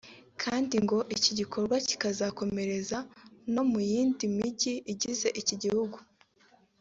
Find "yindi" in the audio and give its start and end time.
3.89-4.25